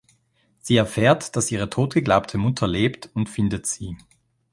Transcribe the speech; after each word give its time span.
Sie 0.57 0.77
erfährt, 0.77 1.35
dass 1.35 1.51
ihre 1.51 1.69
totgeglaubte 1.69 2.39
Mutter 2.39 2.65
lebt 2.65 3.11
und 3.13 3.29
findet 3.29 3.67
sie. 3.67 3.95